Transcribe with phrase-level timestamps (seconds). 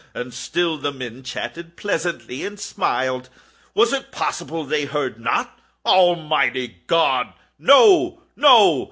[0.15, 3.29] And still the men chatted pleasantly, and smiled.
[3.75, 5.59] Was it possible they heard not?
[5.85, 8.79] Almighty God!—no, no!